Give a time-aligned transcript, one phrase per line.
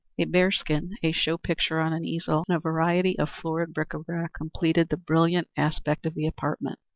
[0.17, 3.89] A bear skin, a show picture on an easel, and a variety of florid bric
[3.89, 6.79] à brac completed the brilliant aspect of the apartment.